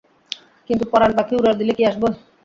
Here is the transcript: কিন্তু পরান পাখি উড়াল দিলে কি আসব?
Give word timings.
কিন্তু 0.69 0.83
পরান 0.91 1.11
পাখি 1.17 1.33
উড়াল 1.35 1.55
দিলে 1.59 1.73
কি 1.77 1.83
আসব? 1.85 2.03